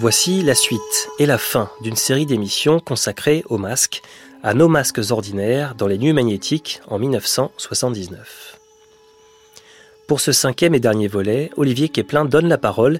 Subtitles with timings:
[0.00, 4.00] Voici la suite et la fin d'une série d'émissions consacrées aux masques,
[4.42, 8.58] à nos masques ordinaires dans les nuits magnétiques en 1979.
[10.06, 12.98] Pour ce cinquième et dernier volet, Olivier Keplin donne la parole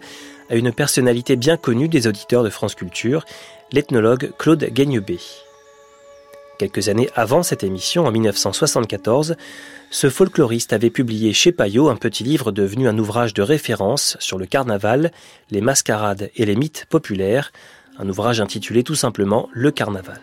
[0.51, 3.25] à une personnalité bien connue des auditeurs de France Culture,
[3.73, 5.21] l'ethnologue Claude Gaignebé.
[6.61, 9.35] Quelques années avant cette émission, en 1974,
[9.91, 14.37] ce folkloriste avait publié chez Payot un petit livre devenu un ouvrage de référence sur
[14.37, 15.11] le carnaval,
[15.51, 17.51] les mascarades et les mythes populaires,
[17.99, 20.21] un ouvrage intitulé tout simplement Le Carnaval.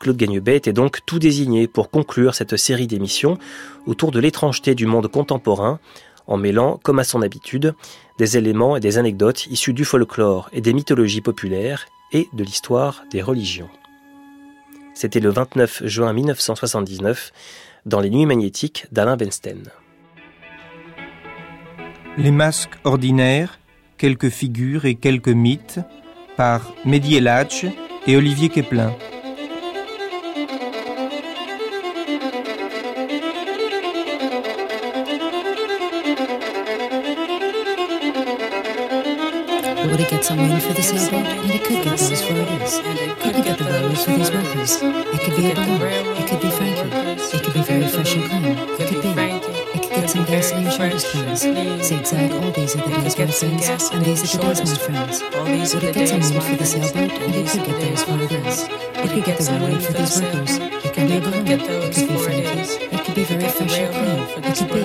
[0.00, 3.38] Claude Gagnebet était donc tout désigné pour conclure cette série d'émissions
[3.86, 5.80] autour de l'étrangeté du monde contemporain,
[6.26, 7.74] en mêlant, comme à son habitude,
[8.18, 13.02] des éléments et des anecdotes issus du folklore et des mythologies populaires et de l'histoire
[13.10, 13.70] des religions.
[14.94, 17.32] C'était le 29 juin 1979
[17.84, 19.64] dans les Nuits magnétiques d'Alain Bensten.
[22.16, 23.58] Les masques ordinaires,
[23.98, 25.80] quelques figures et quelques mythes
[26.36, 27.66] par Mehdi Eladj
[28.06, 28.94] et Olivier Keplin.
[40.14, 41.26] Get someone for the sailboat?
[41.26, 42.78] And it could get those for it is.
[42.78, 44.72] It could get the railways for these workers.
[44.80, 46.06] It could be a balloon.
[46.20, 47.36] It could be Frankie.
[47.36, 48.44] It could be very fresh and clean.
[48.78, 49.10] It could be.
[49.74, 51.40] It could get some gasoline shortage plans.
[51.88, 53.90] Zigzag, all these are the days, my friends.
[53.90, 55.22] And these are the days, my friends.
[55.34, 57.10] Would it get someone for the sailboat?
[57.10, 58.62] And it could get those for it is.
[58.62, 60.52] It could get the railway for these workers.
[60.84, 61.46] It could be a balloon.
[61.48, 62.60] It could be Frankie.
[62.94, 64.20] It could be very fresh and clean.
[64.44, 64.80] It could be.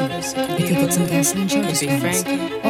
[0.57, 2.68] It could get some gasoline shortage plans.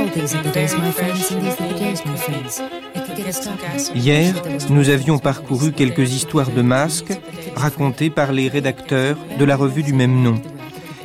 [3.96, 4.34] Hier,
[4.70, 7.14] nous avions parcouru quelques histoires de masques
[7.56, 10.42] racontées par les rédacteurs de la revue du même nom.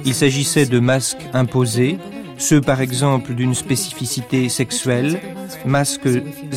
[0.05, 1.99] Il s'agissait de masques imposés,
[2.39, 5.21] ceux par exemple d'une spécificité sexuelle,
[5.67, 6.09] masques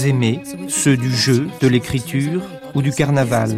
[0.06, 2.42] aimés, ceux du jeu, de l'écriture
[2.76, 3.58] ou du carnaval.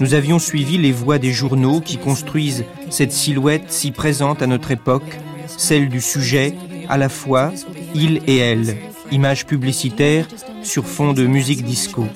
[0.00, 4.70] Nous avions suivi les voix des journaux qui construisent cette silhouette si présente à notre
[4.70, 6.54] époque, celle du sujet,
[6.88, 7.52] à la fois
[7.94, 8.76] il et elle,
[9.10, 10.26] image publicitaire
[10.62, 12.06] sur fond de musique disco.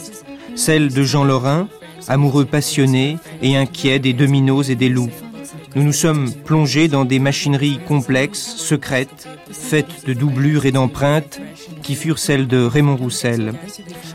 [0.54, 1.68] Celle de Jean Lorrain,
[2.08, 5.10] amoureux passionné et inquiet des dominos et des loups.
[5.74, 11.40] Nous nous sommes plongés dans des machineries complexes, secrètes, faites de doublures et d'empreintes,
[11.82, 13.54] qui furent celles de Raymond Roussel.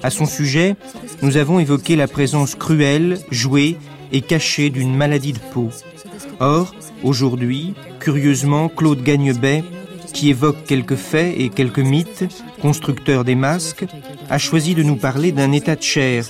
[0.03, 0.75] À son sujet,
[1.22, 3.78] nous avons évoqué la présence cruelle, jouée
[4.12, 5.69] et cachée d'une maladie de peau.
[6.39, 9.63] Or, aujourd'hui, curieusement, Claude Gagnebet,
[10.13, 12.25] qui évoque quelques faits et quelques mythes,
[12.62, 13.85] constructeur des masques,
[14.29, 16.25] a choisi de nous parler d'un état de chair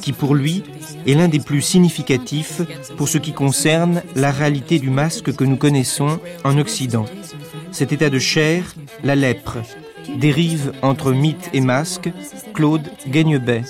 [0.00, 0.64] qui, pour lui,
[1.06, 2.62] est l'un des plus significatifs
[2.96, 7.06] pour ce qui concerne la réalité du masque que nous connaissons en Occident.
[7.70, 9.58] Cet état de chair, la lèpre,
[10.18, 12.10] dérive entre mythe et masque,
[12.54, 13.62] Claude Gagnebet.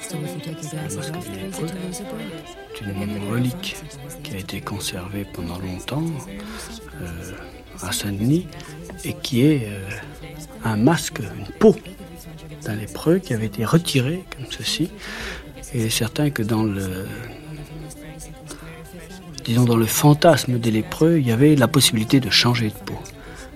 [0.00, 0.16] C'est
[2.84, 3.76] une relique
[4.22, 6.04] qui a été conservée pendant longtemps
[7.02, 7.32] euh,
[7.82, 8.46] à Saint-Denis
[9.04, 9.88] et qui est euh,
[10.64, 11.76] un masque, une peau
[12.64, 14.90] d'un lépreux qui avait été retiré comme ceci.
[15.72, 17.06] Et il est certain que dans le,
[19.44, 22.98] disons dans le fantasme des lépreux, il y avait la possibilité de changer de peau.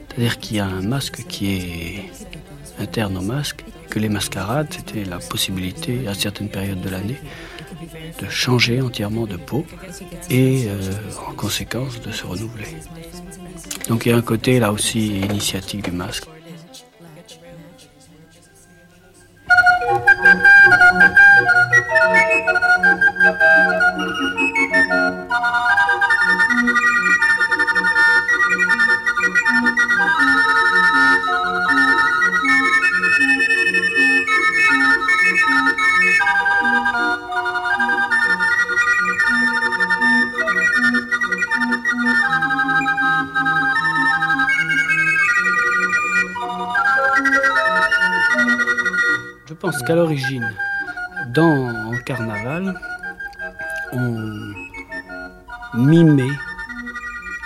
[0.09, 2.11] C'est-à-dire qu'il y a un masque qui est
[2.79, 7.19] interne au masque, que les mascarades, c'était la possibilité à certaines périodes de l'année
[8.21, 9.65] de changer entièrement de peau
[10.31, 10.93] et euh,
[11.29, 12.67] en conséquence de se renouveler.
[13.89, 16.25] Donc il y a un côté là aussi initiatique du masque.
[49.65, 50.53] Pense qu'à l'origine,
[51.29, 52.79] dans le carnaval,
[53.93, 54.53] on
[55.73, 56.37] mimait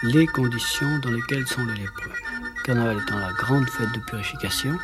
[0.03, 2.11] les conditions dans lesquelles sont les lépreux.
[2.57, 4.77] Le carnaval étant la grande fête de purification,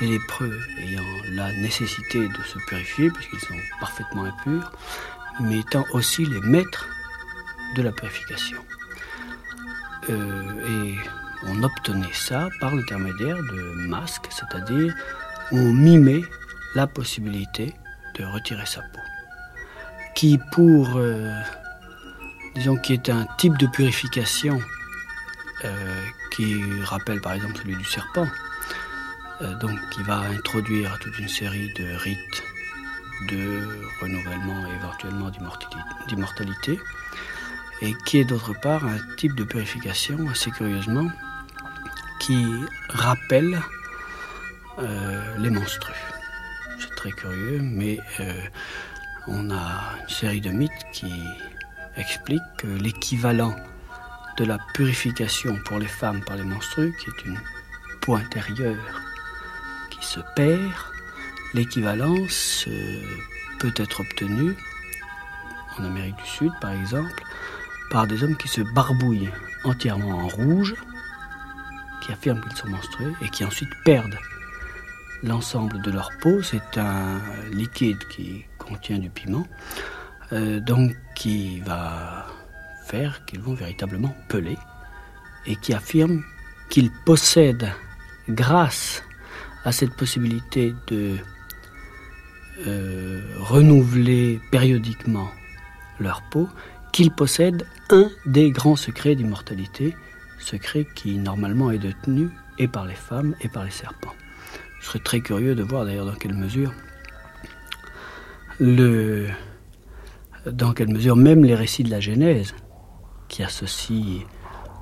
[0.00, 4.72] les lépreux ayant la nécessité de se purifier puisqu'ils sont parfaitement impurs,
[5.38, 6.88] mais étant aussi les maîtres
[7.76, 8.58] de la purification.
[10.10, 10.96] Euh, et
[11.46, 14.92] on obtenait ça par l'intermédiaire de masques, c'est-à-dire
[15.52, 16.24] on mimait
[16.74, 17.74] la possibilité
[18.18, 19.00] de retirer sa peau,
[20.14, 21.32] qui pour, euh,
[22.54, 24.60] disons, qui est un type de purification
[25.64, 28.26] euh, qui rappelle par exemple celui du serpent,
[29.60, 32.44] donc qui va introduire toute une série de rites
[33.28, 33.60] de
[34.00, 35.30] renouvellement et éventuellement
[36.08, 36.78] d'immortalité,
[37.80, 41.08] et qui est d'autre part un type de purification assez curieusement
[42.20, 42.46] qui
[42.88, 43.60] rappelle
[44.78, 46.11] euh, les monstrues.
[47.10, 48.32] Curieux, mais euh,
[49.26, 51.12] on a une série de mythes qui
[51.96, 53.56] expliquent que l'équivalent
[54.38, 57.38] de la purification pour les femmes par les monstrues, qui est une
[58.00, 59.02] peau intérieure
[59.90, 60.60] qui se perd,
[61.54, 62.66] l'équivalence
[63.58, 64.54] peut être obtenue
[65.78, 67.22] en Amérique du Sud, par exemple,
[67.90, 69.30] par des hommes qui se barbouillent
[69.64, 70.74] entièrement en rouge,
[72.00, 74.18] qui affirment qu'ils sont menstrués et qui ensuite perdent
[75.22, 76.42] l'ensemble de leur peau.
[76.42, 77.20] C'est un
[77.52, 79.46] liquide qui contient du piment,
[80.32, 82.26] euh, donc qui va
[82.86, 84.56] faire qu'ils vont véritablement peler
[85.46, 86.22] et qui affirment
[86.68, 87.72] qu'ils possèdent,
[88.28, 89.02] grâce
[89.64, 91.16] à cette possibilité de
[92.66, 95.28] euh, renouveler périodiquement
[95.98, 96.48] leur peau,
[96.92, 99.96] qu'ils possèdent un des grands secrets d'immortalité,
[100.38, 102.28] secret qui normalement est détenu
[102.58, 104.14] et par les femmes et par les serpents.
[104.82, 106.72] Je serais très curieux de voir d'ailleurs dans quelle mesure
[110.46, 112.54] dans quelle mesure même les récits de la Genèse
[113.28, 114.24] qui associent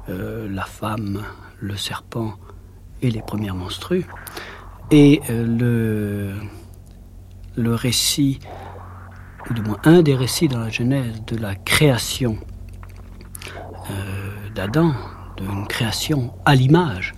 [0.08, 1.22] euh, la femme,
[1.60, 2.34] le serpent
[3.02, 4.06] et les premières menstrues
[4.90, 6.34] et euh, le
[7.56, 8.40] le récit
[9.50, 12.38] ou du moins un des récits dans la Genèse de la création
[13.90, 14.94] euh, d'Adam,
[15.36, 17.14] d'une création à l'image,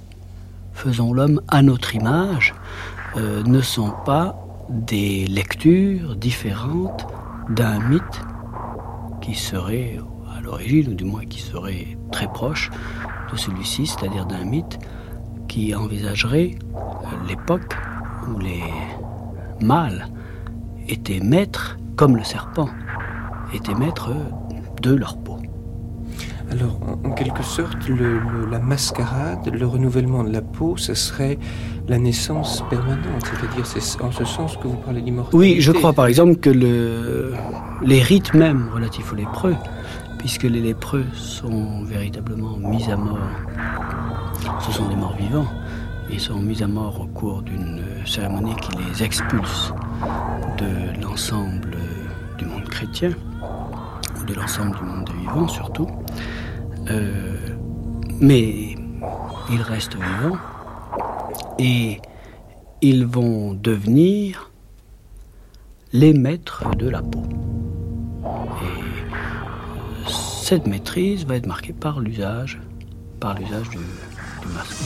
[0.73, 2.55] faisons l'homme à notre image,
[3.17, 4.37] euh, ne sont pas
[4.69, 7.07] des lectures différentes
[7.51, 8.21] d'un mythe
[9.21, 9.99] qui serait
[10.37, 12.71] à l'origine, ou du moins qui serait très proche
[13.33, 14.79] de celui-ci, c'est-à-dire d'un mythe
[15.49, 16.57] qui envisagerait
[17.29, 17.77] l'époque
[18.29, 18.63] où les
[19.61, 20.09] mâles
[20.89, 22.69] étaient maîtres comme le serpent,
[23.53, 24.15] étaient maîtres
[24.81, 25.32] de leur peau.
[26.53, 27.89] Alors, en, quelque sorte,
[28.51, 31.39] la mascarade, le renouvellement de la peau, ce serait
[31.89, 35.37] la naissance permanente, c'est-à-dire c'est en ce sens que vous parlez d'immortalité.
[35.37, 37.33] Oui, je crois par exemple que le,
[37.83, 39.57] les rites même relatifs aux lépreux,
[40.19, 43.19] puisque les lépreux sont véritablement mis à mort,
[44.61, 45.49] ce sont des morts vivants,
[46.11, 49.73] ils sont mis à mort au cours d'une cérémonie qui les expulse
[50.59, 51.79] de l'ensemble
[52.37, 53.13] du monde chrétien,
[54.21, 55.89] ou de l'ensemble du monde des vivants surtout.
[56.91, 57.37] Euh,
[58.21, 58.75] mais
[59.51, 60.39] ils restent vivants
[61.59, 62.01] et
[62.81, 64.51] ils vont devenir
[65.93, 67.23] les maîtres de la peau.
[68.63, 72.61] Et cette maîtrise va être marquée par l'usage,
[73.21, 74.77] par l'usage du, du masque.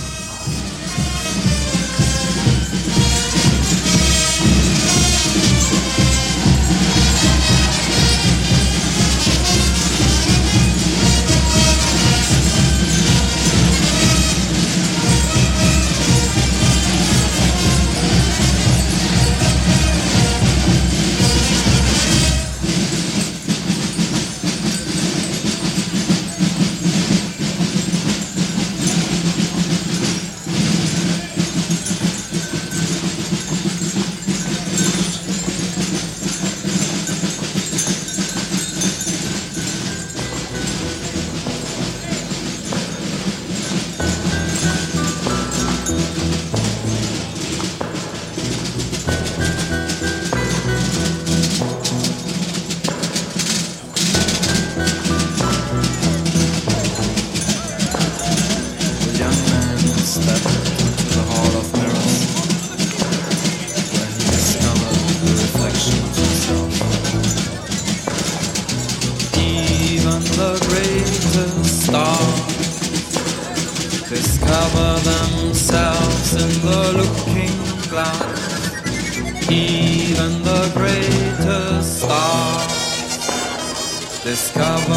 [84.27, 84.97] Discover.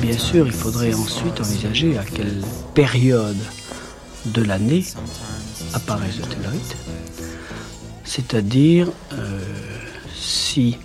[0.00, 2.40] Bien sûr, il faudrait ensuite envisager à quelle
[2.74, 3.36] période
[4.36, 4.84] de l'année
[5.72, 6.76] apparaissent le tellurite.
[8.04, 9.40] C'est-à-dire euh,
[10.14, 10.76] si,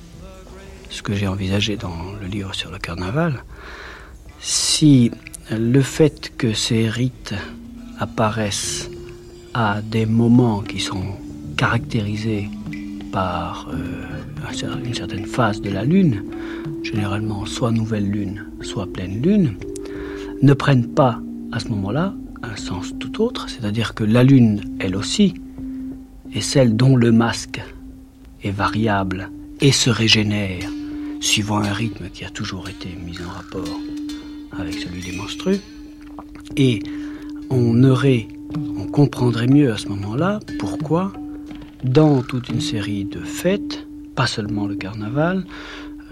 [0.90, 3.44] ce que j'ai envisagé dans le livre sur le carnaval,
[4.40, 5.12] si
[5.52, 7.34] le fait que ces rites
[8.00, 8.90] apparaissent
[9.54, 11.04] à des moments qui sont
[11.58, 12.50] caractérisés
[13.12, 16.24] par euh, une certaine phase de la Lune,
[16.84, 19.58] généralement soit nouvelle Lune, soit pleine Lune,
[20.42, 21.20] ne prennent pas
[21.52, 25.34] à ce moment-là un sens tout autre, c'est-à-dire que la Lune, elle aussi,
[26.34, 27.62] est celle dont le masque
[28.44, 29.30] est variable
[29.60, 30.70] et se régénère
[31.20, 33.80] suivant un rythme qui a toujours été mis en rapport
[34.58, 35.60] avec celui des monstrueux.
[36.58, 36.82] Et
[37.50, 38.28] on aurait,
[38.78, 41.14] on comprendrait mieux à ce moment-là pourquoi,
[41.84, 45.46] dans toute une série de fêtes, pas seulement le carnaval,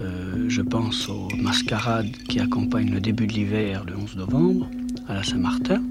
[0.00, 4.70] euh, je pense aux mascarades qui accompagnent le début de l'hiver, le 11 novembre,
[5.10, 5.82] à la Saint-Martin.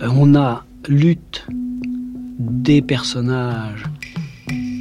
[0.00, 1.46] Euh, on a lutte
[2.38, 3.84] des personnages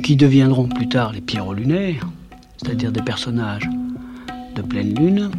[0.03, 2.07] qui deviendront plus tard les pierrots lunaires,
[2.57, 3.67] c'est-à-dire des personnages
[4.55, 5.31] de pleine lune,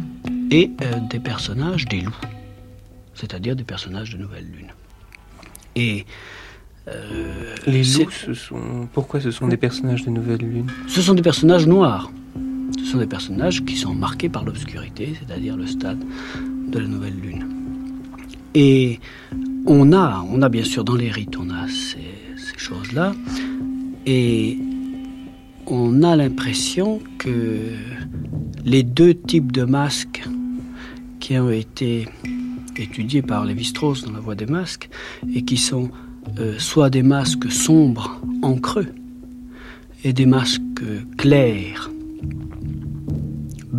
[0.51, 2.21] et euh, des personnages des loups,
[3.15, 4.71] c'est-à-dire des personnages de nouvelle lune.
[5.75, 6.05] Et
[7.65, 8.87] les loups, ce sont...
[8.93, 12.11] pourquoi ce sont des personnages de nouvelle lune Ce sont des personnages noirs.
[12.77, 16.03] Ce sont des personnages qui sont marqués par l'obscurité, c'est-à-dire le stade
[16.67, 17.52] de la nouvelle lune.
[18.55, 18.99] Et
[19.65, 21.99] on a, on a bien sûr dans les rites, on a ces,
[22.57, 23.13] choses-là,
[24.05, 24.57] et
[25.67, 27.71] on a l'impression que
[28.63, 30.23] les deux types de masques
[31.19, 32.07] qui ont été
[32.77, 34.89] étudiés par Lévi-Strauss dans la voie des masques
[35.33, 35.89] et qui sont
[36.39, 38.93] euh, soit des masques sombres en creux
[40.05, 40.61] et des masques
[41.17, 41.89] clairs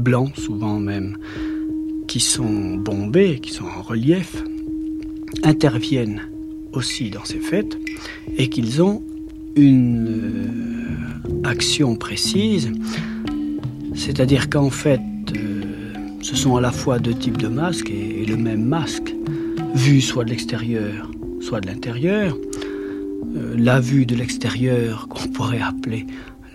[0.05, 1.17] blancs souvent même,
[2.07, 4.45] qui sont bombés, qui sont en relief,
[5.43, 6.23] interviennent
[6.73, 7.79] aussi dans ces fêtes
[8.37, 9.03] et qu'ils ont
[9.57, 12.73] une euh, action précise,
[13.95, 15.01] c'est-à-dire qu'en fait,
[15.37, 15.63] euh,
[16.21, 19.15] ce sont à la fois deux types de masques et, le même masque,
[19.75, 21.11] vu soit de l'extérieur,
[21.41, 22.37] soit de l'intérieur.
[23.37, 26.07] Euh, la vue de l'extérieur qu'on pourrait appeler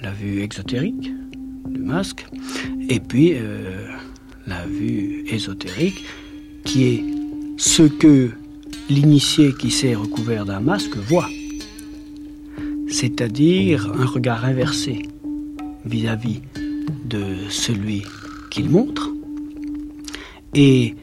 [0.01, 1.11] la vue exotérique,
[1.69, 2.25] du masque,
[2.89, 3.35] et puis
[4.47, 6.05] la vue ésotérique,
[6.63, 7.03] qui est
[7.57, 8.31] ce que
[8.89, 11.29] l'initié qui s'est recouvert d'un masque voit,
[12.87, 15.03] c'est-à-dire un regard inversé
[15.85, 16.41] vis-à-vis
[17.05, 18.03] de celui
[18.49, 19.11] qu'il montre,
[20.55, 20.95] et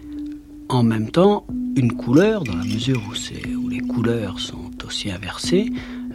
[0.69, 5.71] en même temps une couleur, dans la mesure où, les couleurs sont aussi inversées,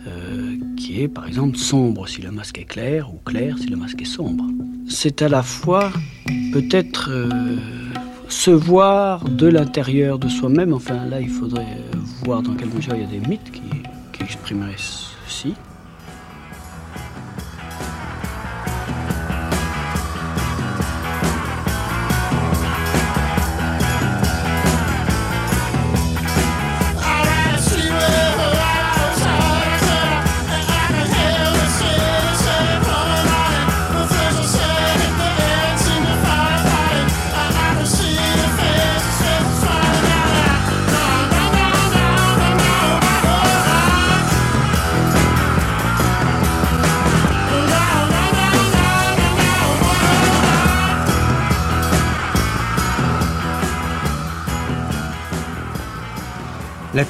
[0.08, 3.78] euh, qui est par exemple sombre si le masque est clair ou clair si le
[3.78, 4.46] masque est sombre.
[4.88, 5.92] C'est à la fois
[6.52, 7.56] peut-être euh,
[8.32, 11.78] se voir de l'intérieur de soi-même, enfin là il faudrait
[12.24, 13.62] voir dans quelle mesure il y a des mythes qui,
[14.14, 14.78] qui exprimeraient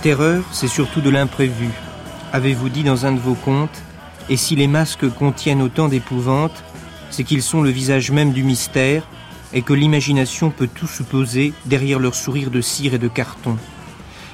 [0.02, 1.70] terreur, c'est surtout de l'imprévu,
[2.34, 3.84] avez-vous dit dans un de vos contes,
[4.30, 6.64] et si les masques contiennent autant d'épouvante,
[7.12, 9.04] c'est qu'ils sont le visage même du mystère,
[9.54, 13.58] et que l'imagination peut tout supposer derrière leur sourire de cire et de carton.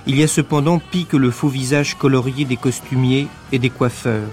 [0.06, 4.30] Il y a cependant pis que le faux visage colorié des costumiers et des coiffeurs.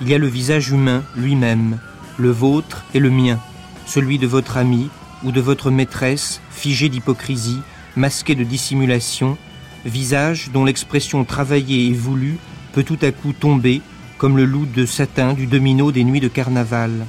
[0.00, 1.78] Il y a le visage humain lui-même,
[2.16, 3.38] le vôtre et le mien,
[3.86, 4.90] celui de votre ami
[5.22, 7.60] ou de votre maîtresse, figé d'hypocrisie,
[7.94, 9.38] masqué de dissimulation,
[9.84, 12.38] visage dont l'expression travaillée et voulue
[12.72, 13.80] peut tout à coup tomber,
[14.18, 17.06] comme le loup de satin du domino des nuits de carnaval.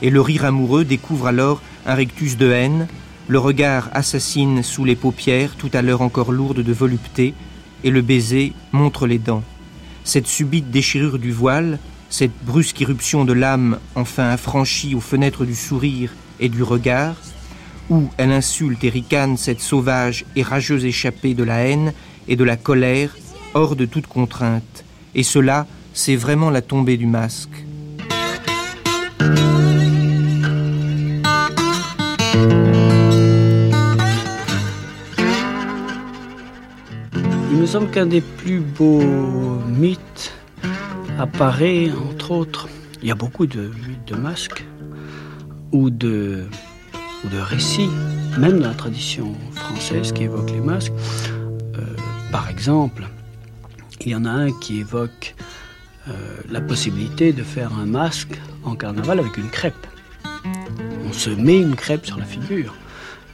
[0.00, 2.86] Et le rire amoureux découvre alors un rectus de haine,
[3.28, 7.34] le regard assassine sous les paupières, tout à l'heure encore lourde de volupté,
[7.84, 9.42] et le baiser montre les dents.
[10.04, 11.78] Cette subite déchirure du voile,
[12.10, 17.16] cette brusque irruption de l'âme enfin affranchie aux fenêtres du sourire et du regard,
[17.90, 21.92] où elle insulte et ricane cette sauvage et rageuse échappée de la haine
[22.28, 23.16] et de la colère,
[23.54, 24.84] hors de toute contrainte.
[25.14, 27.64] Et cela, c'est vraiment la tombée du masque.
[37.50, 40.32] Il me semble qu'un des plus beaux mythes
[41.18, 42.68] apparaît, entre autres,
[43.02, 44.64] il y a beaucoup de mythes de masques
[45.72, 46.46] ou de,
[47.24, 47.90] ou de récits,
[48.38, 50.92] même dans la tradition française qui évoque les masques.
[52.32, 53.04] Par exemple,
[54.00, 55.34] il y en a un qui évoque
[56.08, 56.12] euh,
[56.50, 59.86] la possibilité de faire un masque en carnaval avec une crêpe.
[61.06, 62.74] On se met une crêpe sur la figure.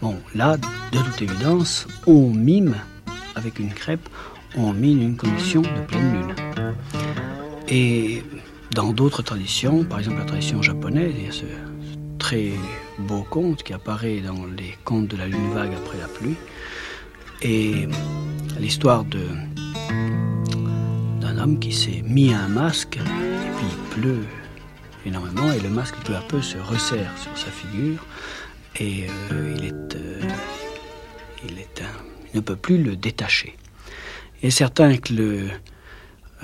[0.02, 2.74] Bon, là, de toute évidence, on mime
[3.36, 4.08] avec une crêpe,
[4.56, 6.34] on mime une condition de pleine lune.
[7.68, 8.24] Et
[8.72, 11.44] dans d'autres traditions, par exemple la tradition japonaise, il y a ce
[12.18, 12.50] très
[12.98, 16.36] beau conte qui apparaît dans les contes de la lune vague après la pluie.
[18.58, 19.20] L'histoire de
[21.20, 24.24] d'un homme qui s'est mis un masque et puis il pleut
[25.06, 28.04] énormément et le masque peu à peu se resserre sur sa figure
[28.76, 30.20] et euh, il est euh,
[31.44, 31.82] il est
[32.34, 33.56] ne peut plus le détacher.
[34.42, 35.48] Et certain que le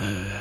[0.01, 0.41] euh,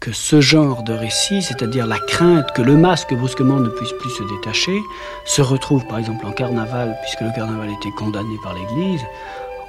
[0.00, 4.10] que ce genre de récit, c'est-à-dire la crainte que le masque brusquement ne puisse plus
[4.10, 4.82] se détacher,
[5.24, 9.02] se retrouve par exemple en carnaval, puisque le carnaval était condamné par l'Église.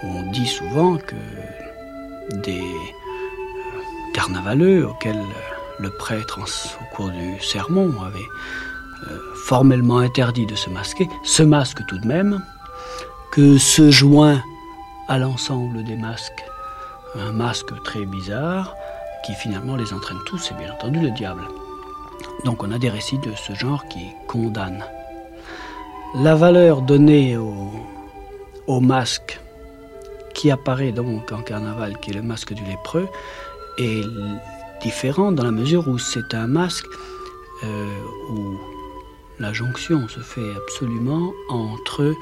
[0.04, 1.16] On dit souvent que
[2.44, 5.24] des euh, carnavaleux auxquels
[5.80, 8.20] le prêtre, au cours du sermon, avait
[9.10, 12.44] euh, formellement interdit de se masquer, se masque tout de même,
[13.32, 14.42] que se joint
[15.08, 16.44] à l'ensemble des masques
[17.20, 18.76] un masque très bizarre
[19.24, 21.44] qui finalement les entraîne tous, c'est bien entendu le diable.
[22.46, 24.84] Donc on a des récits de ce genre qui condamnent.
[26.16, 27.72] La valeur donnée au,
[28.68, 29.40] au masque
[30.34, 33.08] qui apparaît donc en carnaval, qui est le masque du lépreux,
[33.78, 34.04] est
[34.82, 36.86] différent dans la mesure où c'est un masque
[37.64, 37.88] euh,
[38.30, 38.58] où
[39.40, 42.14] la jonction se fait absolument entre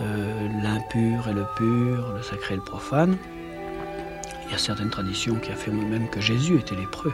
[0.00, 3.16] euh, l'impur et le pur, le sacré et le profane.
[4.46, 7.12] Il y a certaines traditions qui affirment même que Jésus était lépreux,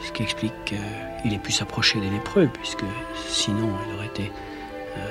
[0.00, 2.84] ce qui explique qu'il ait pu s'approcher des lépreux, puisque
[3.26, 4.30] sinon il aurait été...
[4.96, 5.08] euh,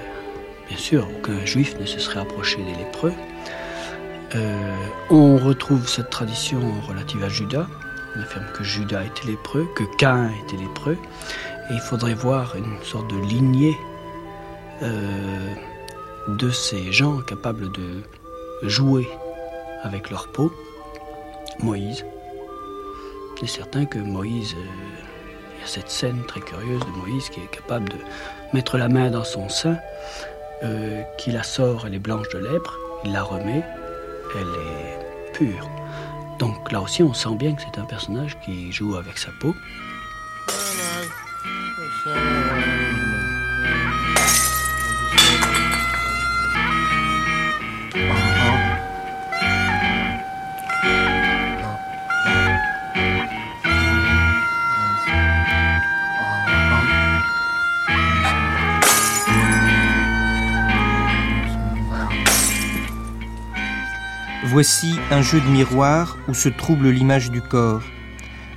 [0.69, 3.13] bien sûr, aucun juif ne se serait approché des lépreux.
[4.36, 7.67] Euh, on retrouve cette tradition relative à Judas.
[8.15, 10.98] On affirme que Judas était lépreux, que Caïn était lépreux.
[11.69, 13.78] Et il faudrait voir une sorte de lignée
[14.82, 15.54] euh,
[16.28, 18.04] de ces gens capables de
[18.63, 19.08] jouer
[19.84, 20.52] avec leur peau.
[21.60, 22.04] Moïse.
[23.39, 24.63] C'est certain que Moïse, euh,
[25.58, 27.98] il y a cette scène très curieuse de Moïse qui est capable de
[28.54, 29.78] mettre la main dans son sein,
[31.17, 33.63] qui la sort, elle est blanche de lèpre, il la remet,
[34.36, 35.69] elle est pure.
[36.39, 39.56] Donc là aussi, on sent bien que c'est un personnage qui joue avec sa peau.
[64.53, 67.81] Voici un jeu de miroir où se trouble l'image du corps.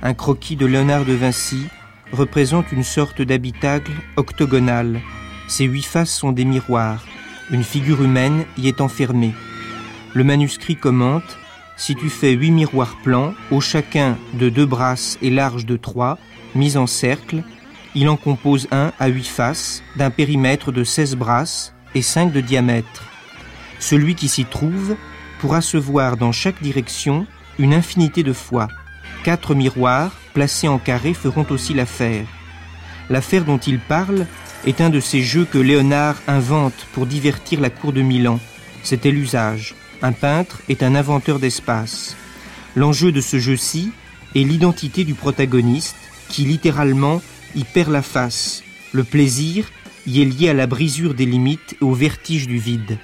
[0.03, 1.65] Un croquis de Léonard de Vinci
[2.11, 5.01] représente une sorte d'habitacle octogonal.
[5.47, 7.03] Ses huit faces sont des miroirs.
[7.49, 9.33] Une figure humaine y est enfermée.
[10.13, 11.39] Le manuscrit commente
[11.77, 16.19] Si tu fais huit miroirs plans, au chacun de deux brasses et large de trois,
[16.53, 17.41] mis en cercle,
[17.95, 22.41] il en compose un à huit faces, d'un périmètre de 16 brasses et 5 de
[22.41, 23.03] diamètre.
[23.79, 24.95] Celui qui s'y trouve
[25.39, 27.25] pourra se voir dans chaque direction
[27.59, 28.67] une infinité de fois.
[29.23, 32.25] Quatre miroirs, placés en carré, feront aussi l'affaire.
[33.09, 34.25] L'affaire dont il parle
[34.65, 38.39] est un de ces jeux que Léonard invente pour divertir la cour de Milan.
[38.83, 39.75] C'était l'usage.
[40.01, 42.15] Un peintre est un inventeur d'espace.
[42.75, 43.91] L'enjeu de ce jeu-ci
[44.35, 45.95] est l'identité du protagoniste
[46.29, 47.21] qui littéralement
[47.55, 48.63] y perd la face.
[48.91, 49.69] Le plaisir
[50.05, 52.97] y est lié à la brisure des limites et au vertige du vide.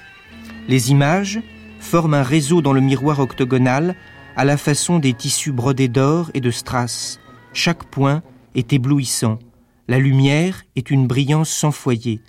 [0.68, 1.40] Les images
[1.84, 3.94] forment un réseau dans le miroir octogonal
[4.36, 7.20] à la façon des tissus brodés d'or et de strass.
[7.52, 8.22] Chaque point
[8.54, 9.38] est éblouissant.
[9.86, 12.20] La lumière est une brillance sans foyer.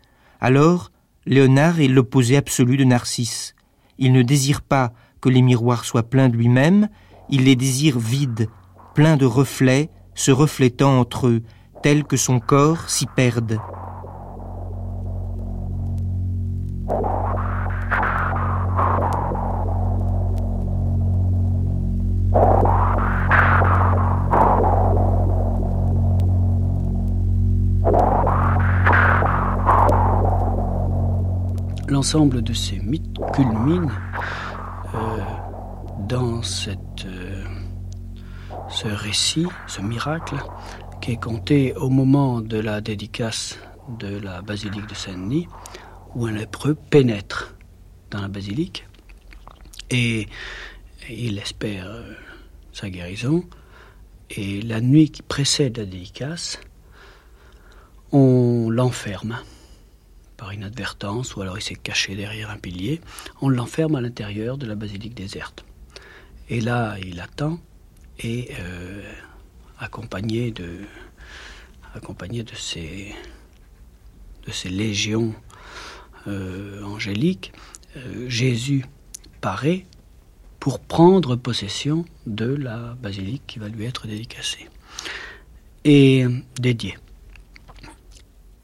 [0.41, 0.91] Alors,
[1.25, 3.55] Léonard est l'opposé absolu de Narcisse.
[3.97, 4.91] Il ne désire pas
[5.21, 6.89] que les miroirs soient pleins de lui-même,
[7.29, 8.49] il les désire vides,
[8.93, 11.41] pleins de reflets, se reflétant entre eux,
[11.81, 13.59] tels que son corps s'y perde.
[31.95, 33.89] L'ensemble de ces mythes culmine
[34.93, 35.17] euh,
[36.09, 37.43] dans euh,
[38.67, 40.35] ce récit, ce miracle,
[41.01, 43.57] qui est compté au moment de la dédicace
[43.97, 45.47] de la basilique de Saint-Denis,
[46.15, 47.55] où un lépreux pénètre
[48.11, 48.85] dans la basilique
[49.89, 50.27] et
[51.09, 52.13] il espère euh,
[52.73, 53.45] sa guérison.
[54.31, 56.59] Et la nuit qui précède la dédicace,
[58.11, 59.37] on l'enferme
[60.37, 63.01] par inadvertance, ou alors il s'est caché derrière un pilier,
[63.41, 65.65] on l'enferme à l'intérieur de la basilique déserte.
[66.49, 67.59] Et là, il attend,
[68.19, 69.01] et euh,
[69.79, 70.79] accompagné de,
[71.93, 73.13] accompagné de ces,
[74.45, 75.33] de ces légions
[76.27, 77.51] euh, angéliques,
[77.97, 78.85] euh, Jésus
[79.41, 79.85] paraît
[80.59, 84.67] pour prendre possession de la basilique qui va lui être dédicacée
[85.83, 86.25] et
[86.59, 86.97] dédiée.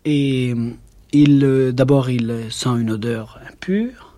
[0.05, 0.55] Et
[1.15, 4.17] euh, d'abord, il sent une odeur impure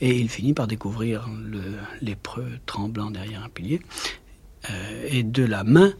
[0.00, 1.60] et il finit par découvrir le
[2.00, 3.80] lépreux tremblant derrière un pilier.
[4.70, 5.92] Euh, et de la main,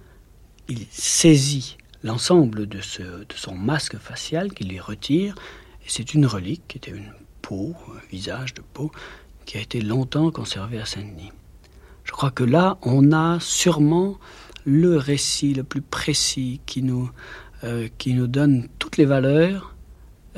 [0.68, 5.34] il saisit l'ensemble de, ce, de son masque facial qu'il lui retire.
[5.82, 8.92] Et c'est une relique qui était une peau, un visage de peau,
[9.46, 11.32] qui a été longtemps conservé à Saint-Denis.
[12.04, 14.18] Je crois que là, on a sûrement
[14.64, 17.10] le récit le plus précis qui nous,
[17.64, 17.88] euh,
[18.26, 19.74] donne toutes les valeurs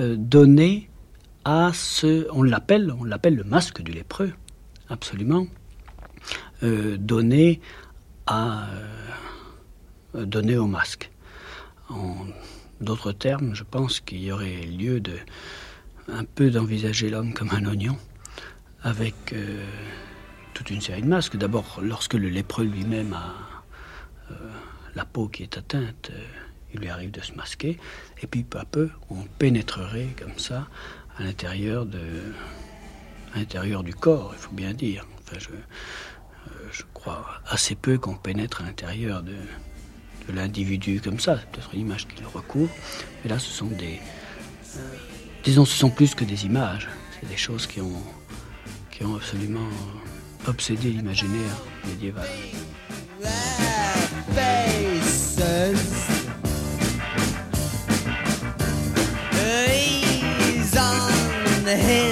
[0.01, 0.91] donné
[1.45, 4.33] à ce, on l'appelle, on l'appelle le masque du lépreux,
[4.89, 5.47] absolument,
[6.63, 7.61] euh, donné
[8.27, 8.69] à
[10.15, 11.11] euh, donné au masque.
[11.89, 12.15] En
[12.81, 15.17] d'autres termes, je pense qu'il y aurait lieu de
[16.09, 17.97] un peu d'envisager l'homme comme un oignon,
[18.83, 19.35] avec
[20.55, 21.37] toute une série de masques.
[21.37, 23.35] D'abord, lorsque le lépreux lui-même a
[24.97, 26.11] la peau qui est atteinte
[26.75, 27.79] il lui arrive de se masquer,
[28.23, 30.69] et puis peu à peu, on pénétrerait comme ça
[31.19, 31.85] à l'intérieur
[33.85, 35.07] du corps, il faut bien dire.
[35.23, 39.37] Enfin, je, euh, crois assez peu qu'on pénètre à l'intérieur de,
[40.29, 41.39] de l'individu comme ça.
[41.39, 42.73] C'est peut-être une image qui le recouvre,
[43.23, 44.01] mais là, ce sont des,
[44.77, 44.97] euh,
[45.45, 46.89] disons, ce sont plus que des images.
[47.21, 48.03] C'est des choses qui ont,
[48.91, 49.69] qui ont absolument
[50.47, 51.57] obsédé l'imaginaire
[51.87, 52.29] médiéval.
[61.71, 62.10] the head.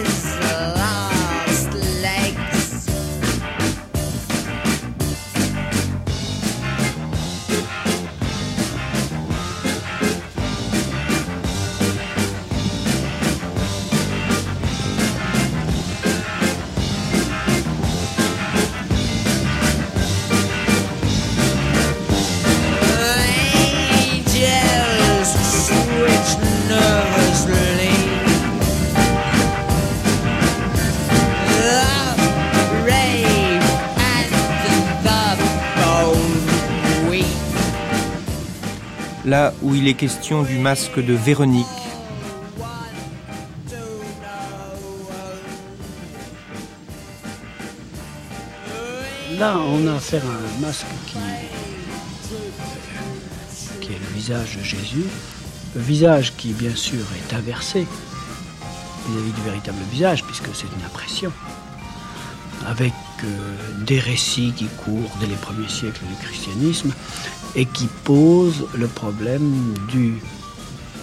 [39.28, 41.66] Là où il est question du masque de Véronique,
[49.38, 51.18] Là, on a affaire à un masque qui,
[53.82, 55.04] qui est le visage de Jésus.
[55.74, 57.86] Le visage qui, bien sûr, est inversé
[59.10, 61.30] vis-à-vis du véritable visage, puisque c'est une impression.
[62.66, 62.94] Avec
[63.87, 66.92] des récits qui courent dès les premiers siècles du christianisme
[67.54, 70.14] et qui posent le problème du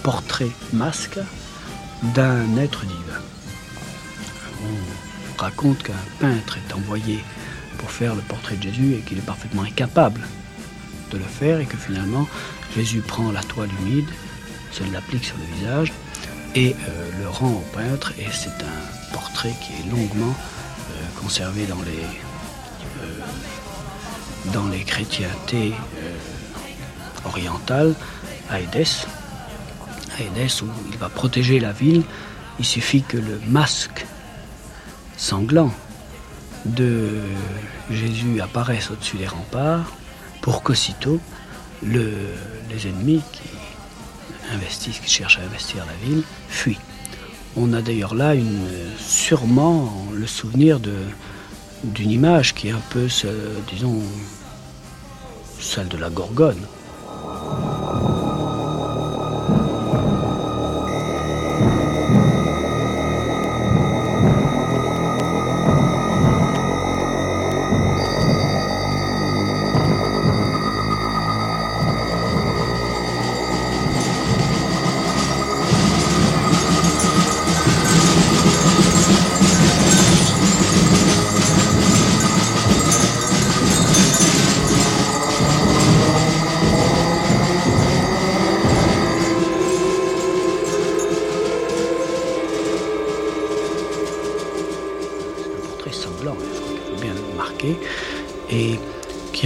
[0.02, 1.18] portrait masque
[2.14, 3.20] d'un être divin.
[4.62, 7.22] On raconte qu'un peintre est envoyé
[7.78, 10.20] pour faire le portrait de Jésus et qu'il est parfaitement incapable
[11.10, 12.26] de le faire et que finalement
[12.74, 14.08] Jésus prend la toile humide,
[14.72, 15.92] se l'applique sur le visage
[16.54, 20.34] et euh, le rend au peintre et c'est un portrait qui est longuement
[21.20, 22.02] conservé dans les
[23.02, 25.72] euh, dans les chrétientés
[26.02, 27.94] euh, orientales
[28.50, 29.06] à Édesse
[30.18, 30.22] à
[30.62, 32.02] où il va protéger la ville
[32.58, 34.06] il suffit que le masque
[35.16, 35.72] sanglant
[36.64, 37.10] de
[37.90, 39.92] Jésus apparaisse au-dessus des remparts
[40.40, 41.20] pour qu'aussitôt
[41.82, 42.12] le-
[42.70, 43.42] les ennemis qui
[44.54, 46.78] investissent, qui cherchent à investir la ville, fuient.
[47.58, 48.34] On a d'ailleurs là
[48.98, 50.78] sûrement le souvenir
[51.84, 53.08] d'une image qui est un peu,
[53.72, 54.02] disons,
[55.58, 56.60] celle de la Gorgone.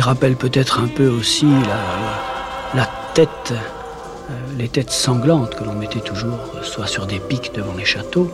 [0.01, 1.47] Rappelle peut-être un peu aussi
[2.75, 7.53] la, tête, euh, les têtes sanglantes que l'on mettait toujours, euh, soit sur des pics
[7.55, 8.31] devant les châteaux.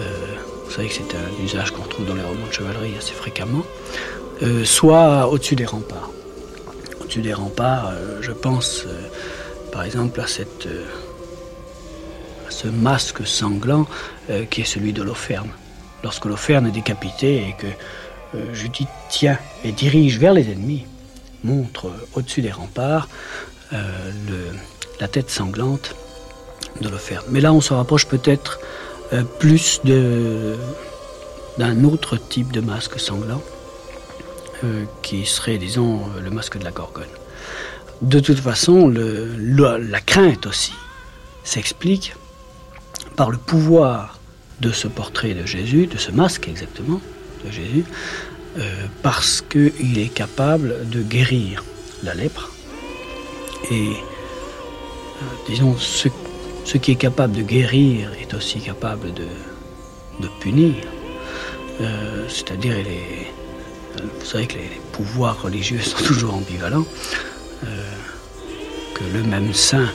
[0.00, 0.04] Euh,
[0.64, 3.64] vous savez que c'est un usage qu'on trouve dans les romans de chevalerie assez fréquemment,
[4.64, 6.10] soit au-dessus des remparts.
[7.00, 8.84] Au-dessus des remparts, je pense
[9.70, 10.66] par exemple à cette
[12.48, 13.86] ce masque sanglant
[14.50, 15.50] qui est celui de l'Auferne.
[16.02, 17.68] Lorsque l'Auferne est décapité et que
[18.34, 20.86] euh, Judith tient et dirige vers les ennemis,
[21.44, 23.08] montre euh, au-dessus des remparts
[23.72, 24.10] euh,
[25.00, 25.94] la tête sanglante
[26.80, 27.24] de l'Auferne.
[27.28, 28.58] Mais là, on se rapproche peut-être
[29.12, 29.80] euh, plus
[31.58, 33.42] d'un autre type de masque sanglant,
[35.02, 37.04] qui serait, disons, le masque de la Gorgone.
[38.00, 40.72] De toute façon, la- crainte aussi
[41.42, 42.14] s'explique
[43.14, 44.18] par le pouvoir
[44.60, 47.00] de ce portrait de Jésus, de ce masque exactement
[47.44, 47.84] de Jésus,
[49.02, 51.64] parce qu'il est capable de guérir
[52.04, 52.52] la lèpre.
[53.70, 53.90] Et
[55.22, 59.26] euh, disons, ce, qui est capable de guérir est aussi capable de,
[60.40, 60.74] punir.
[61.80, 66.86] Euh, C'est-à-dire, euh, vous savez que les, pouvoirs religieux sont toujours ambivalents,
[67.64, 67.66] euh,
[68.94, 69.88] que le même saint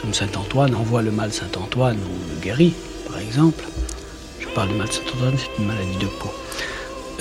[0.00, 2.74] comme Saint Antoine envoie le mal Saint Antoine ou le guérit,
[3.08, 3.64] par exemple.
[4.38, 6.32] Je parle du mal Saint Antoine, c'est une maladie de peau.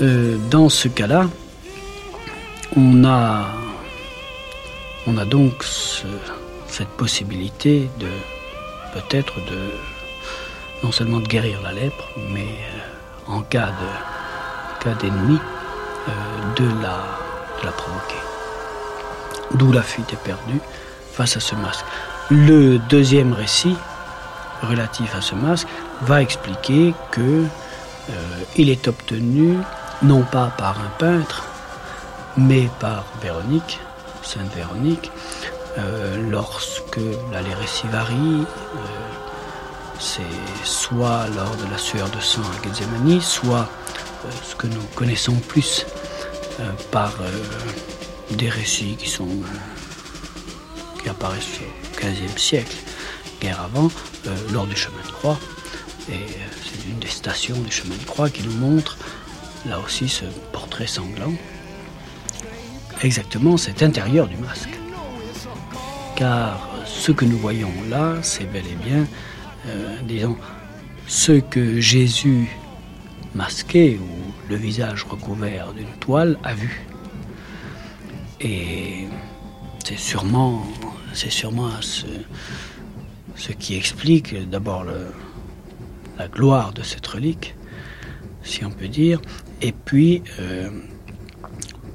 [0.02, 1.30] Euh, dans ce cas-là,
[2.76, 3.46] on a,
[5.08, 6.08] on a donc ce-
[6.68, 8.08] cette possibilité de
[8.94, 9.72] peut-être de
[10.84, 15.38] non seulement de guérir la lèpre, mais euh, en cas de cas d'ennemi,
[16.10, 16.12] euh,
[16.58, 16.98] de la
[17.64, 18.18] la provoquer.
[19.54, 20.60] D'où la fuite est perdue
[21.14, 21.86] face à ce masque.
[22.30, 23.78] Le deuxième récit
[24.64, 25.68] relatif à ce masque
[26.02, 27.46] va expliquer que
[28.58, 29.56] il est obtenu
[30.04, 31.46] non pas par un peintre,
[32.38, 33.80] mais par Véronique,
[34.22, 35.12] Sainte Véronique,
[35.78, 37.00] euh, lorsque
[37.60, 38.46] récits varient.
[38.76, 38.80] euh,
[40.00, 43.70] c'est soit lors de la sueur de sang à Gethsemane, soit
[44.26, 45.86] euh, ce que nous connaissons plus
[46.60, 47.14] euh, par
[48.32, 49.30] des récits qui sont
[51.02, 52.76] qui apparaissent au XVe siècle,
[53.42, 53.90] guerre avant,
[54.52, 55.38] lors du chemin de croix.
[56.10, 56.28] Et
[56.64, 58.98] c'est une des stations du chemin de croix qui nous montre,
[59.66, 61.34] là aussi, ce portrait sanglant.
[63.02, 64.70] Exactement cet intérieur du masque.
[66.16, 69.06] Car ce que nous voyons là, c'est bel et bien,
[69.68, 70.38] euh, disons,
[71.08, 72.50] ce que Jésus
[73.36, 76.86] masqué ou le visage recouvert d'une toile a vu.
[78.42, 79.08] Et
[79.84, 80.64] c'est sûrement,
[81.14, 82.06] c'est sûrement ce,
[83.54, 84.86] qui explique d'abord
[86.18, 87.56] la gloire de cette relique,
[88.44, 89.20] si on peut dire,
[89.64, 90.70] et puis euh,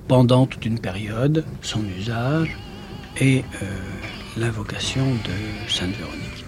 [0.08, 2.56] pendant toute une période, son usage
[3.20, 3.66] et euh,
[4.36, 6.47] l'invocation de Sainte Véronique.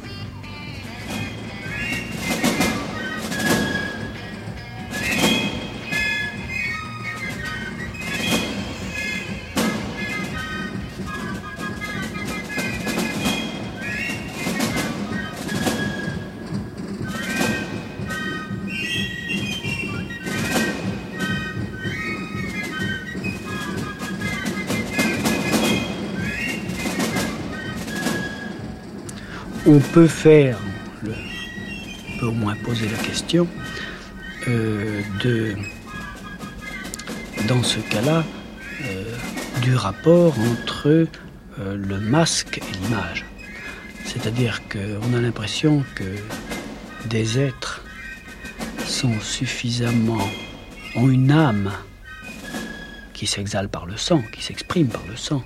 [29.71, 30.59] On peut faire,
[31.05, 33.47] on peut au moins poser la question
[34.49, 35.55] euh, de,
[37.47, 38.25] dans ce cas-là,
[38.83, 39.05] euh,
[39.63, 41.07] du rapport entre euh,
[41.77, 43.25] le masque et l'image.
[44.07, 46.17] C'est-à-dire qu'on a l'impression que
[47.07, 47.85] des êtres
[48.87, 50.29] sont suffisamment,
[50.97, 51.71] ont une âme
[53.13, 55.45] qui s'exhale par le sang, qui s'exprime par le sang,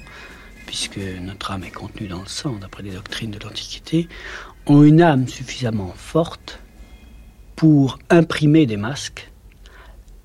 [0.75, 4.09] puisque notre âme est contenue dans le sang, d'après les doctrines de l'Antiquité,
[4.67, 6.59] ont une âme suffisamment forte
[7.55, 9.31] pour imprimer des masques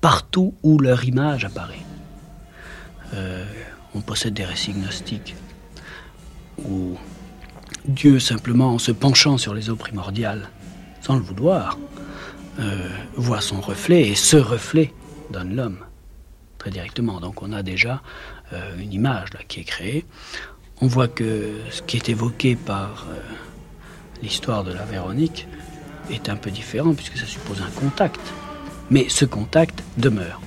[0.00, 1.86] partout où leur image apparaît.
[3.14, 3.44] Euh,
[3.94, 5.36] on possède des récits gnostiques
[6.64, 6.96] où
[7.84, 10.50] Dieu, simplement en se penchant sur les eaux primordiales,
[11.00, 11.78] sans le vouloir,
[12.58, 14.92] euh, voit son reflet et ce reflet
[15.30, 15.78] donne l'homme
[16.58, 17.20] très directement.
[17.20, 18.02] Donc on a déjà
[18.78, 20.04] une image là, qui est créée.
[20.82, 23.20] On voit que ce qui est évoqué par euh,
[24.22, 25.46] l'histoire de la Véronique
[26.10, 28.20] est un peu différent puisque ça suppose un contact.
[28.88, 30.40] Mais ce contact demeure.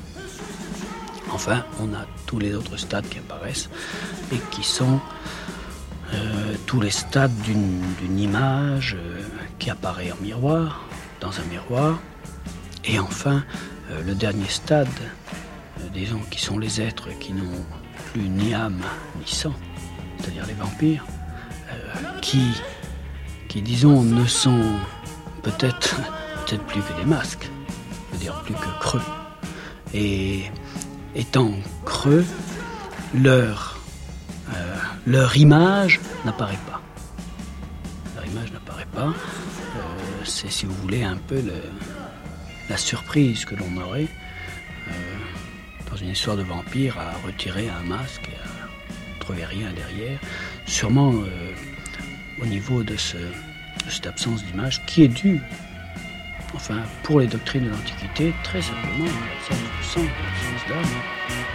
[1.31, 3.69] Enfin, on a tous les autres stades qui apparaissent
[4.31, 4.99] et qui sont
[6.13, 9.21] euh, tous les stades d'une image euh,
[9.59, 10.81] qui apparaît en miroir,
[11.21, 11.99] dans un miroir.
[12.85, 13.43] Et enfin,
[13.91, 14.87] euh, le dernier stade,
[15.79, 17.65] euh, disons, qui sont les êtres qui n'ont
[18.13, 18.82] plus ni âme
[19.19, 19.54] ni sang,
[20.17, 21.04] c'est-à-dire les vampires,
[21.71, 24.63] euh, qui, disons, ne sont
[25.41, 25.99] peut-être
[26.45, 27.49] peut-être plus que des masques,
[28.10, 29.02] je veux dire plus que creux.
[29.93, 30.43] Et
[31.15, 31.52] étant
[31.86, 32.26] creux,
[33.15, 33.80] leur,
[34.56, 36.82] euh, image n'apparaît pas.
[38.15, 39.08] Leur image n'apparaît pas.
[39.08, 41.41] Euh, C'est, si vous voulez, un peu
[42.69, 44.08] la surprise que l'on aurait
[45.93, 50.17] dans une histoire de vampire à retirer un masque et à trouver rien derrière.
[50.65, 51.51] Sûrement euh,
[52.41, 55.39] au niveau de, de cette absence d'image qui est due,
[56.56, 61.52] enfin, pour les doctrines de l'Antiquité, très simplement à l'absence de sang, à l'absence d'âme.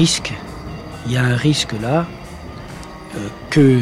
[0.00, 2.06] Il y a un risque là
[3.16, 3.80] euh, que,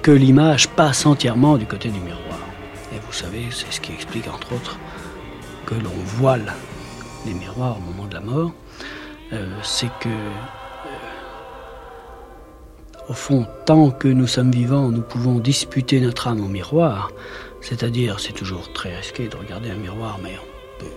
[0.00, 2.38] que l'image passe entièrement du côté du miroir.
[2.94, 4.78] Et vous savez, c'est ce qui explique entre autres
[5.66, 6.54] que l'on voile
[7.26, 8.52] les miroirs au moment de la mort.
[9.34, 10.30] Euh, c'est que, euh,
[13.10, 17.10] au fond, tant que nous sommes vivants, nous pouvons disputer notre âme au miroir.
[17.60, 20.92] C'est-à-dire, c'est toujours très risqué de regarder un miroir, mais on peut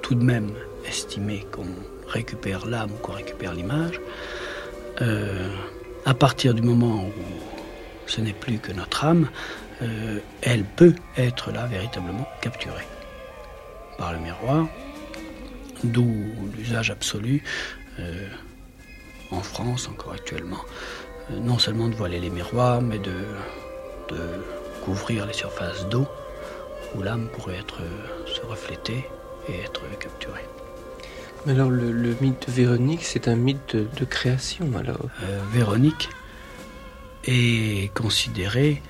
[0.00, 0.52] tout de même
[0.88, 1.66] estimer qu'on
[2.08, 4.00] récupère l'âme ou qu'on récupère l'image,
[5.00, 5.48] euh,
[6.04, 7.12] à partir du moment où
[8.06, 9.28] ce n'est plus que notre âme,
[9.82, 12.86] euh, elle peut être là véritablement capturée
[13.98, 14.66] par le miroir,
[15.84, 16.08] d'où
[16.56, 17.42] l'usage absolu
[18.00, 18.26] euh,
[19.30, 20.64] en France encore actuellement,
[21.30, 23.12] non seulement de voiler les miroirs, mais de,
[24.84, 26.06] couvrir les surfaces d'eau
[26.94, 27.62] où l'âme pourrait
[28.26, 29.04] se refléter
[29.48, 30.46] et être capturée.
[31.48, 36.10] Alors, le, mythe Véronique, c'est un mythe de, de création, alors Euh, Véronique
[37.24, 38.82] est considérée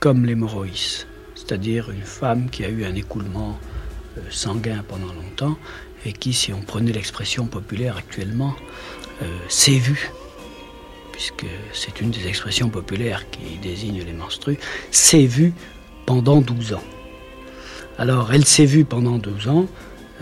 [0.00, 3.60] comme l'hémorroïs, c'est-à-dire une femme qui a eu un écoulement
[4.18, 5.56] euh, sanguin pendant longtemps
[6.04, 8.56] et qui, si on prenait l'expression populaire actuellement,
[9.22, 10.10] euh, s'est vue,
[11.12, 14.58] puisque c'est une des expressions populaires qui désigne les menstrues,
[14.90, 15.52] s'est vue
[16.06, 16.84] pendant 12 ans.
[17.98, 19.66] Alors, elle s'est vue pendant 12 ans,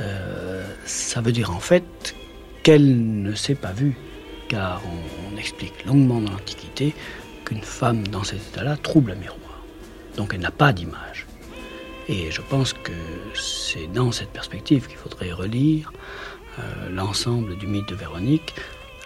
[0.00, 2.14] euh, ça veut dire en fait
[2.62, 3.96] qu'elle ne s'est pas vue,
[4.48, 6.94] car on, explique longuement dans l'Antiquité
[7.44, 9.62] qu'une femme dans cet état-là trouble un miroir.
[10.16, 11.26] Donc elle n'a pas d'image.
[12.08, 12.92] Et je pense que
[13.34, 15.92] c'est dans cette perspective qu'il faudrait relire
[16.58, 18.54] euh, l'ensemble du mythe de Véronique,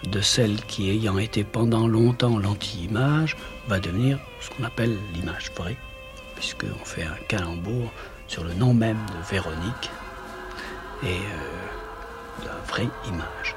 [0.09, 5.77] de celle qui, ayant été pendant longtemps l'anti-image, va devenir ce qu'on appelle l'image vraie,
[6.35, 7.91] puisqu'on fait un calembour
[8.27, 9.91] sur le nom même de Véronique
[11.05, 13.55] et euh, la vraie image.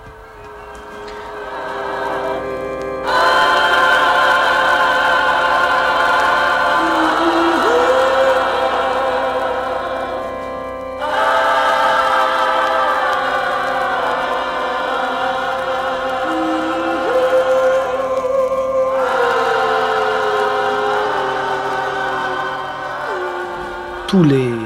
[24.08, 24.65] tous les.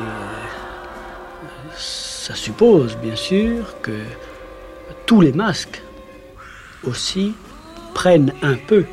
[2.51, 3.97] Suppose, bien sûr, que
[5.07, 5.83] tous les masques
[6.83, 7.33] aussi
[7.95, 8.87] prennent un peu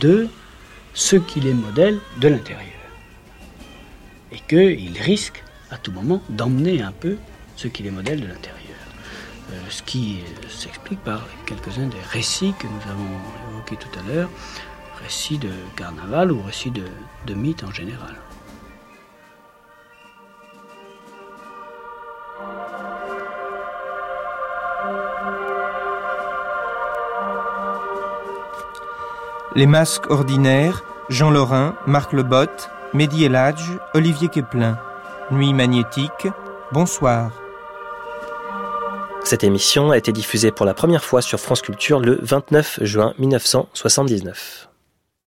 [0.00, 0.28] de
[0.94, 2.80] ce qui les modèle de l'intérieur.
[4.32, 7.18] Et qu'ils risquent à tout moment d'emmener un peu
[7.56, 8.78] ce qui les modèle de l'intérieur.
[9.52, 13.20] Euh, ce qui s'explique par quelques-uns des récits que nous avons
[13.50, 14.30] évoqués tout à l'heure,
[15.02, 16.84] récits de carnaval ou récits de,
[17.26, 18.16] de mythes en général.
[29.56, 33.62] Les masques ordinaires, Jean Lorrain, Marc Lebotte, Mehdi Eladj,
[33.94, 34.76] Olivier Keplin.
[35.30, 36.26] Nuit magnétique,
[36.72, 37.30] bonsoir.
[39.22, 43.14] Cette émission a été diffusée pour la première fois sur France Culture le 29 juin
[43.18, 44.68] 1979.